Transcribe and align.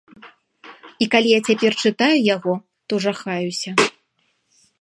І 1.05 1.07
калі 1.15 1.29
я 1.35 1.39
цяпер 1.51 1.71
чытаю 1.85 2.17
яго, 2.35 2.53
то 2.87 2.93
жахаюся. 3.07 3.71